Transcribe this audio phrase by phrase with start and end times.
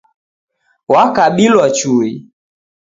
[0.93, 2.11] Wakabilwa chui